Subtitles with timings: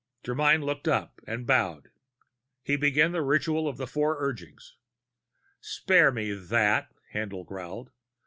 [0.25, 1.91] Germyn stood up and bowed.
[2.63, 4.75] He began the ritual Four Urgings.
[5.59, 7.91] "Spare me that," Haendl growled.